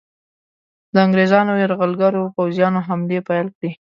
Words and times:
د 0.93 0.95
انګریزانو 1.05 1.53
یرغلګرو 1.63 2.23
پوځیانو 2.35 2.79
حملې 2.87 3.19
پیل 3.27 3.47
کړې. 3.57 3.71